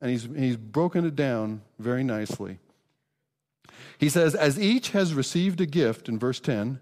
[0.00, 2.60] And he's, he's broken it down very nicely.
[3.98, 6.80] He says, As each has received a gift, in verse 10,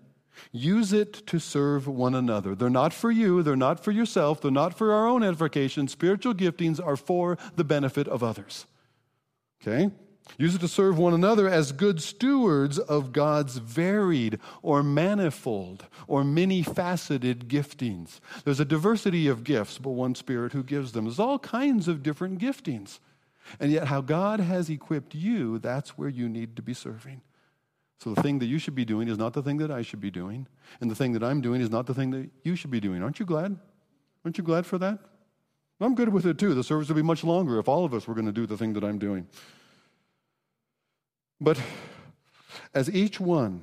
[0.53, 2.55] use it to serve one another.
[2.55, 5.89] They're not for you, they're not for yourself, they're not for our own edification.
[5.89, 8.67] Spiritual giftings are for the benefit of others.
[9.63, 9.91] Okay?
[10.37, 16.23] Use it to serve one another as good stewards of God's varied or manifold or
[16.23, 18.21] many faceted giftings.
[18.45, 21.05] There's a diversity of gifts, but one Spirit who gives them.
[21.05, 22.99] There's all kinds of different giftings.
[23.61, 27.23] And yet, how God has equipped you, that's where you need to be serving.
[28.01, 30.01] So, the thing that you should be doing is not the thing that I should
[30.01, 30.47] be doing.
[30.81, 33.03] And the thing that I'm doing is not the thing that you should be doing.
[33.03, 33.59] Aren't you glad?
[34.25, 34.99] Aren't you glad for that?
[35.81, 36.55] I'm good with it too.
[36.55, 38.57] The service would be much longer if all of us were going to do the
[38.57, 39.27] thing that I'm doing.
[41.41, 41.61] But
[42.75, 43.63] as each one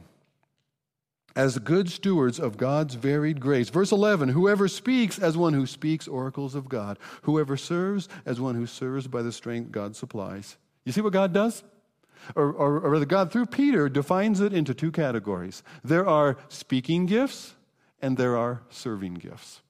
[1.36, 3.70] as good stewards of God's varied grace.
[3.70, 8.56] Verse 11 Whoever speaks as one who speaks oracles of God, whoever serves as one
[8.56, 10.58] who serves by the strength God supplies.
[10.86, 11.64] You see what God does?
[12.36, 17.06] Or, or, or rather, God, through Peter, defines it into two categories there are speaking
[17.06, 17.54] gifts
[18.02, 19.62] and there are serving gifts.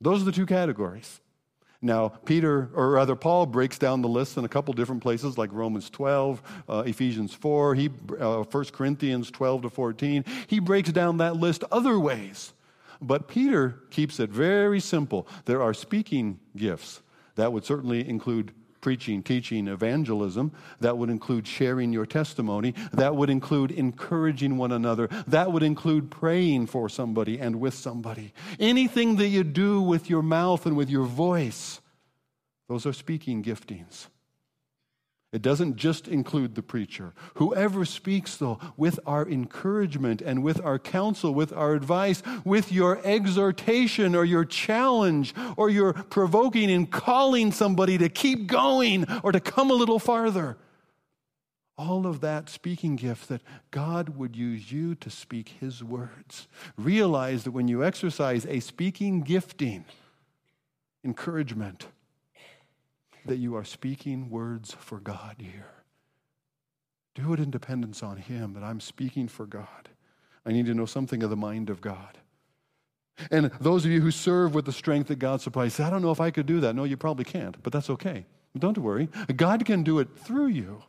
[0.00, 1.20] Those are the two categories.
[1.84, 5.52] Now, Peter, or rather, Paul breaks down the list in a couple different places, like
[5.52, 10.24] Romans 12, uh, Ephesians 4, he, uh, 1 Corinthians 12 to 14.
[10.46, 12.54] He breaks down that list other ways.
[13.02, 15.28] But Peter keeps it very simple.
[15.44, 17.02] There are speaking gifts.
[17.34, 18.52] That would certainly include
[18.84, 20.52] preaching, teaching, evangelism.
[20.80, 22.74] That would include sharing your testimony.
[22.92, 25.08] That would include encouraging one another.
[25.26, 28.34] That would include praying for somebody and with somebody.
[28.60, 31.80] Anything that you do with your mouth and with your voice,
[32.68, 34.08] those are speaking giftings.
[35.34, 37.12] It doesn't just include the preacher.
[37.34, 43.00] Whoever speaks, though, with our encouragement and with our counsel, with our advice, with your
[43.04, 49.40] exhortation or your challenge or your provoking and calling somebody to keep going or to
[49.40, 50.56] come a little farther.
[51.76, 53.42] All of that speaking gift that
[53.72, 56.46] God would use you to speak His words.
[56.78, 59.84] Realize that when you exercise a speaking gifting,
[61.02, 61.88] encouragement,
[63.26, 65.70] that you are speaking words for God here.
[67.14, 69.88] Do it in dependence on Him, that I'm speaking for God.
[70.44, 72.18] I need to know something of the mind of God.
[73.30, 76.02] And those of you who serve with the strength that God supplies, say, I don't
[76.02, 76.74] know if I could do that.
[76.74, 78.26] No, you probably can't, but that's okay.
[78.58, 79.08] Don't worry.
[79.36, 80.82] God can do it through you.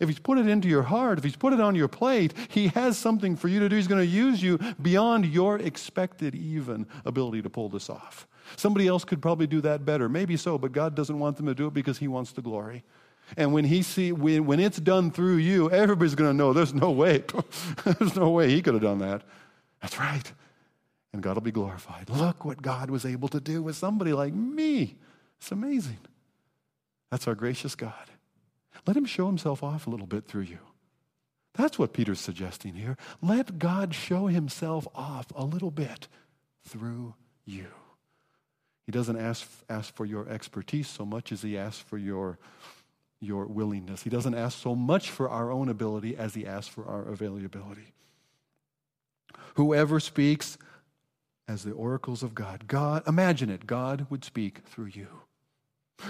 [0.00, 2.68] If He's put it into your heart, if He's put it on your plate, He
[2.68, 3.76] has something for you to do.
[3.76, 8.26] He's going to use you beyond your expected even ability to pull this off.
[8.56, 10.08] Somebody else could probably do that better.
[10.08, 12.84] Maybe so, but God doesn't want them to do it because He wants the glory.
[13.36, 16.74] And when he see when, when it's done through you, everybody's going to know there's
[16.74, 17.24] no way.
[17.84, 19.22] there's no way he could have done that.
[19.80, 20.32] That's right.
[21.12, 22.10] And God will be glorified.
[22.10, 24.96] Look what God was able to do with somebody like me.
[25.38, 25.98] It's amazing.
[27.10, 27.92] That's our gracious God.
[28.86, 30.58] Let him show himself off a little bit through you.
[31.54, 32.96] That's what Peter's suggesting here.
[33.22, 36.08] Let God show himself off a little bit
[36.64, 37.66] through you.
[38.86, 42.38] He doesn't ask, ask for your expertise so much as he asks for your,
[43.20, 44.02] your willingness.
[44.02, 47.92] He doesn't ask so much for our own ability as he asks for our availability.
[49.54, 50.58] Whoever speaks
[51.46, 55.08] as the oracles of God, God, imagine it, God would speak through you.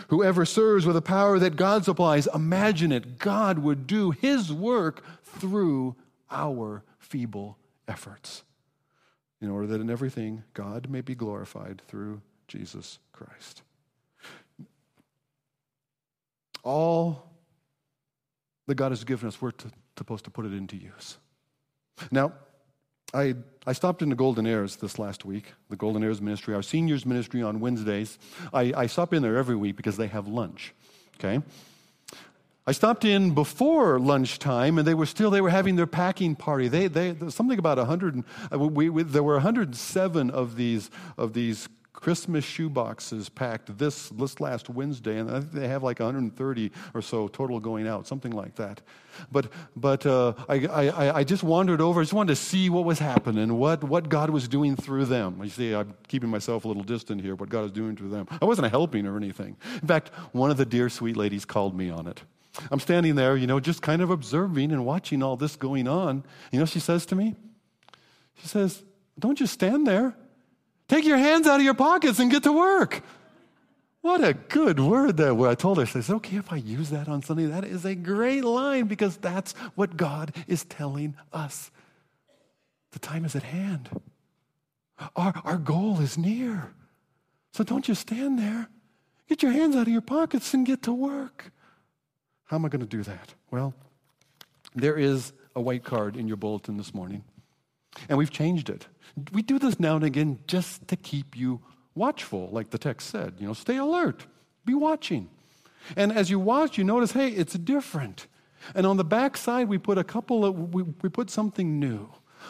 [0.08, 5.04] Whoever serves with the power that God supplies, imagine it, God would do his work
[5.22, 5.96] through
[6.30, 8.42] our feeble efforts
[9.40, 13.62] in order that in everything God may be glorified through Jesus Christ.
[16.62, 17.30] All
[18.66, 21.18] that God has given us, we're to, supposed to put it into use.
[22.10, 22.32] Now,
[23.14, 23.34] I,
[23.66, 27.06] I stopped in the Golden Heirs this last week, the Golden Heirs ministry, our seniors
[27.06, 28.18] ministry on Wednesdays.
[28.52, 30.74] I, I stop in there every week because they have lunch,
[31.18, 31.40] okay?
[32.66, 36.68] I stopped in before lunchtime, and they were still they were having their packing party.
[36.68, 38.24] They, they something about hundred.
[38.52, 44.10] Uh, we, we, there were 107 of these of these Christmas shoe boxes packed this
[44.10, 48.06] this last Wednesday, and I think they have like 130 or so total going out,
[48.06, 48.82] something like that.
[49.32, 52.00] But but uh, I, I, I just wandered over.
[52.00, 55.40] I just wanted to see what was happening, what what God was doing through them.
[55.42, 57.36] You see, I'm keeping myself a little distant here.
[57.36, 58.26] What God is doing through them.
[58.42, 59.56] I wasn't helping or anything.
[59.80, 62.22] In fact, one of the dear sweet ladies called me on it.
[62.70, 66.24] I'm standing there, you know, just kind of observing and watching all this going on.
[66.52, 67.34] You know, she says to me,
[68.34, 68.82] she says,
[69.18, 70.16] Don't just stand there.
[70.94, 73.02] Take your hands out of your pockets and get to work.
[74.02, 75.48] What a good word that was.
[75.50, 77.46] I told her, I said, okay if I use that on Sunday?
[77.46, 81.72] That is a great line because that's what God is telling us.
[82.92, 83.88] The time is at hand.
[85.16, 86.72] Our, our goal is near.
[87.54, 88.68] So don't just stand there.
[89.28, 91.50] Get your hands out of your pockets and get to work.
[92.44, 93.34] How am I going to do that?
[93.50, 93.74] Well,
[94.76, 97.24] there is a white card in your bulletin this morning,
[98.08, 98.86] and we've changed it.
[99.32, 101.60] We do this now and again just to keep you
[101.94, 103.34] watchful, like the text said.
[103.38, 104.26] You know, stay alert,
[104.64, 105.28] be watching.
[105.96, 108.26] And as you watch, you notice, hey, it's different.
[108.74, 112.08] And on the back side, we put a couple of, we, we put something new.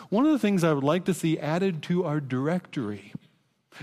[0.09, 3.13] One of the things I would like to see added to our directory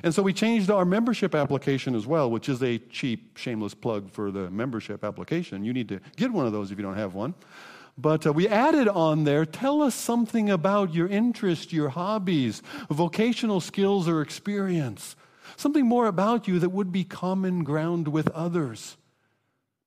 [0.04, 4.10] and so we changed our membership application as well, which is a cheap, shameless plug
[4.10, 5.66] for the membership application.
[5.66, 7.34] You need to get one of those if you don't have one.
[7.98, 13.60] But uh, we added on there tell us something about your interest, your hobbies, vocational
[13.60, 15.16] skills or experience.
[15.58, 18.98] Something more about you that would be common ground with others.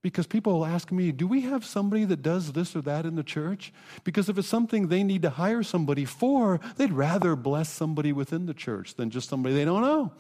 [0.03, 3.15] Because people will ask me, do we have somebody that does this or that in
[3.15, 3.73] the church?
[4.05, 8.45] Because if it's something they need to hire somebody for, they'd rather bless somebody within
[8.45, 10.13] the church than just somebody they don't know.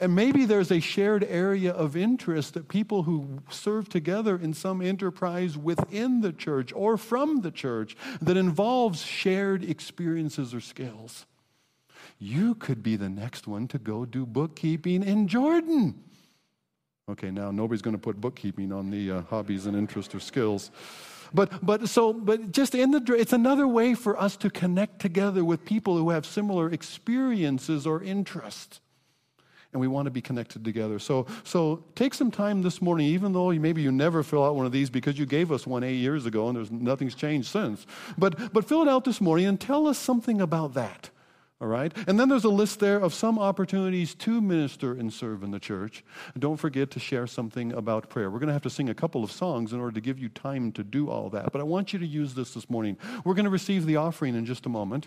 [0.00, 4.80] And maybe there's a shared area of interest that people who serve together in some
[4.80, 11.26] enterprise within the church or from the church that involves shared experiences or skills.
[12.18, 16.02] You could be the next one to go do bookkeeping in Jordan.
[17.10, 20.70] Okay, now nobody's going to put bookkeeping on the uh, hobbies and interests or skills.
[21.34, 25.44] But, but so, but just in the, it's another way for us to connect together
[25.44, 28.80] with people who have similar experiences or interests.
[29.72, 30.98] And we want to be connected together.
[30.98, 34.66] So, so take some time this morning, even though maybe you never fill out one
[34.66, 37.86] of these because you gave us one eight years ago and there's nothing's changed since.
[38.18, 41.08] But, but fill it out this morning and tell us something about that.
[41.62, 41.96] All right?
[42.08, 45.60] And then there's a list there of some opportunities to minister and serve in the
[45.60, 46.04] church.
[46.36, 48.30] Don't forget to share something about prayer.
[48.32, 50.28] We're going to have to sing a couple of songs in order to give you
[50.28, 51.52] time to do all that.
[51.52, 52.98] But I want you to use this this morning.
[53.24, 55.06] We're going to receive the offering in just a moment.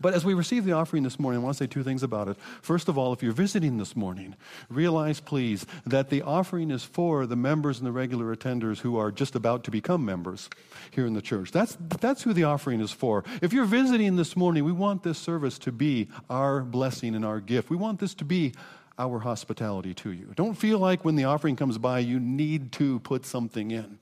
[0.00, 2.28] But as we receive the offering this morning, I want to say two things about
[2.28, 2.36] it.
[2.62, 4.34] First of all, if you're visiting this morning,
[4.68, 9.10] realize, please, that the offering is for the members and the regular attenders who are
[9.10, 10.48] just about to become members
[10.90, 11.52] here in the church.
[11.52, 13.24] That's, that's who the offering is for.
[13.42, 17.40] If you're visiting this morning, we want this service to be our blessing and our
[17.40, 17.70] gift.
[17.70, 18.52] We want this to be
[18.98, 20.32] our hospitality to you.
[20.36, 23.98] Don't feel like when the offering comes by, you need to put something in.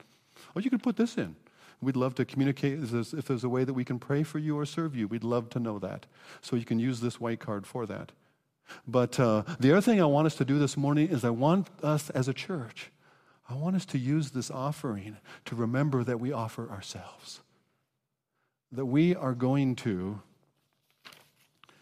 [0.54, 1.36] Well, you could put this in.
[1.80, 4.66] We'd love to communicate if there's a way that we can pray for you or
[4.66, 5.06] serve you.
[5.06, 6.06] We'd love to know that.
[6.40, 8.12] So you can use this white card for that.
[8.86, 11.68] But uh, the other thing I want us to do this morning is I want
[11.82, 12.90] us as a church,
[13.48, 15.16] I want us to use this offering
[15.46, 17.40] to remember that we offer ourselves.
[18.70, 20.20] That we are going to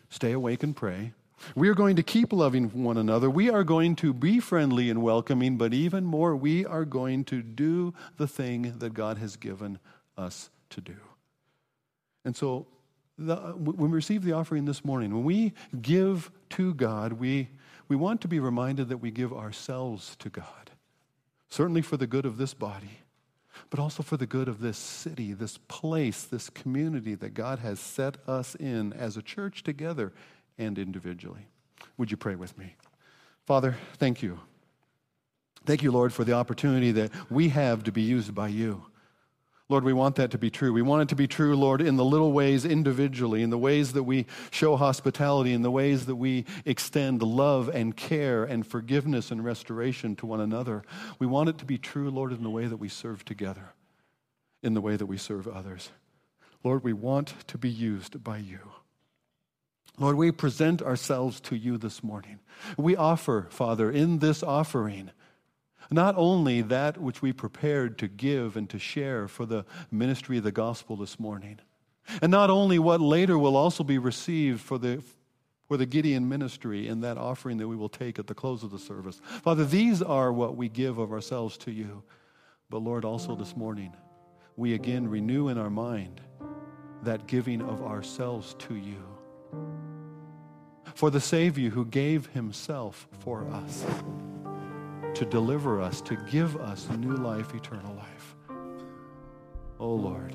[0.08, 1.12] stay awake and pray.
[1.54, 3.28] We are going to keep loving one another.
[3.28, 7.42] We are going to be friendly and welcoming, but even more, we are going to
[7.42, 9.78] do the thing that God has given
[10.16, 10.96] us to do.
[12.24, 12.66] And so,
[13.18, 17.48] the, when we receive the offering this morning, when we give to God, we,
[17.88, 20.70] we want to be reminded that we give ourselves to God,
[21.48, 22.98] certainly for the good of this body,
[23.70, 27.80] but also for the good of this city, this place, this community that God has
[27.80, 30.12] set us in as a church together
[30.58, 31.46] and individually.
[31.98, 32.74] Would you pray with me?
[33.44, 34.40] Father, thank you.
[35.64, 38.84] Thank you, Lord, for the opportunity that we have to be used by you.
[39.68, 40.72] Lord, we want that to be true.
[40.72, 43.94] We want it to be true, Lord, in the little ways individually, in the ways
[43.94, 49.32] that we show hospitality, in the ways that we extend love and care and forgiveness
[49.32, 50.84] and restoration to one another.
[51.18, 53.72] We want it to be true, Lord, in the way that we serve together,
[54.62, 55.90] in the way that we serve others.
[56.62, 58.60] Lord, we want to be used by you.
[59.98, 62.38] Lord, we present ourselves to you this morning.
[62.76, 65.10] We offer, Father, in this offering,
[65.90, 70.44] not only that which we prepared to give and to share for the ministry of
[70.44, 71.60] the gospel this morning,
[72.20, 75.02] and not only what later will also be received for the,
[75.66, 78.70] for the Gideon ministry in that offering that we will take at the close of
[78.70, 79.20] the service.
[79.42, 82.02] Father, these are what we give of ourselves to you.
[82.68, 83.94] But Lord, also this morning,
[84.56, 86.20] we again renew in our mind
[87.02, 89.02] that giving of ourselves to you.
[90.96, 93.84] For the Savior who gave himself for us
[95.12, 98.34] to deliver us, to give us new life, eternal life.
[99.78, 100.34] Oh Lord,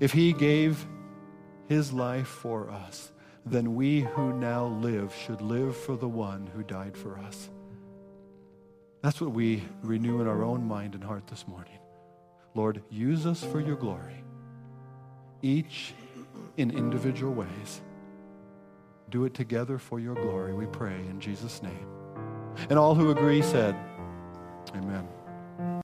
[0.00, 0.84] if he gave
[1.68, 3.12] his life for us,
[3.46, 7.48] then we who now live should live for the one who died for us.
[9.00, 11.78] That's what we renew in our own mind and heart this morning.
[12.56, 14.24] Lord, use us for your glory,
[15.40, 15.94] each
[16.56, 17.80] in individual ways.
[19.10, 21.86] Do it together for your glory, we pray in Jesus' name.
[22.68, 23.74] And all who agree said,
[24.74, 25.08] Amen.